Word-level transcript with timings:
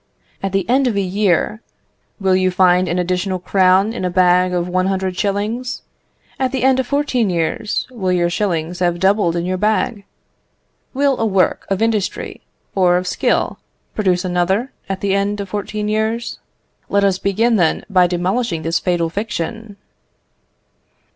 "At 0.41 0.51
the 0.51 0.67
end 0.67 0.87
of 0.87 0.95
a 0.95 0.99
year, 0.99 1.61
will 2.19 2.35
you 2.35 2.49
find 2.49 2.87
an 2.87 2.97
additional 2.97 3.37
crown 3.37 3.93
in 3.93 4.03
a 4.03 4.09
bag 4.09 4.51
of 4.51 4.67
one 4.67 4.87
hundred 4.87 5.15
shillings? 5.15 5.83
At 6.39 6.51
the 6.51 6.63
end 6.63 6.79
of 6.79 6.87
fourteen 6.87 7.29
years, 7.29 7.85
will 7.91 8.11
your 8.11 8.31
shillings 8.31 8.79
have 8.79 8.99
doubled 8.99 9.35
in 9.35 9.45
your 9.45 9.59
bag? 9.59 10.03
"Will 10.95 11.19
a 11.19 11.25
work 11.27 11.67
of 11.69 11.83
industry 11.83 12.41
or 12.73 12.97
of 12.97 13.05
skill 13.05 13.59
produce 13.93 14.25
another, 14.25 14.71
at 14.89 15.01
the 15.01 15.13
end 15.13 15.39
of 15.39 15.49
fourteen 15.49 15.87
years? 15.87 16.39
"Let 16.89 17.03
us 17.03 17.19
begin, 17.19 17.57
then, 17.57 17.85
by 17.87 18.07
demolishing 18.07 18.63
this 18.63 18.79
fatal 18.79 19.11
fiction." 19.11 19.77